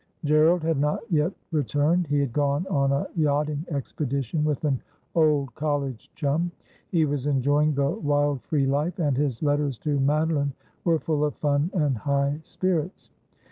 [0.25, 2.07] Gerald had not yet returned.
[2.07, 4.81] He had gone on a yachting expedition with an
[5.13, 6.51] old college chum.
[6.89, 10.53] He was enjoying the wild free life, and his letters to Madoline
[10.85, 13.11] were full of fun and high spirits.